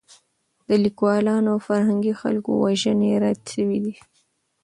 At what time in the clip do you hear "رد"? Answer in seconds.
3.23-3.39